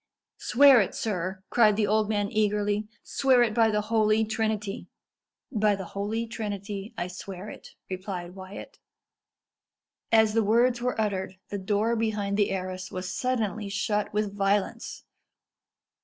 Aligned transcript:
"Swear 0.39 0.81
it, 0.81 0.95
sir," 0.95 1.43
cried 1.51 1.75
the 1.75 1.85
old 1.85 2.09
man 2.09 2.27
eagerly 2.31 2.87
"swear 3.03 3.43
it 3.43 3.53
by 3.53 3.69
the 3.69 3.81
Holy 3.81 4.25
Trinity." 4.25 4.87
"By 5.51 5.75
the 5.75 5.85
Holy 5.93 6.25
Trinity, 6.25 6.91
I 6.97 7.05
swear 7.07 7.49
it," 7.51 7.75
replied 7.87 8.33
Wyat. 8.33 8.79
As 10.11 10.33
the 10.33 10.43
words 10.43 10.81
were 10.81 10.99
uttered, 10.99 11.35
the 11.49 11.59
door 11.59 11.95
behind 11.95 12.35
the 12.35 12.49
arras 12.49 12.91
was 12.91 13.13
suddenly 13.13 13.69
shut 13.69 14.11
with 14.11 14.33
violence. 14.35 15.03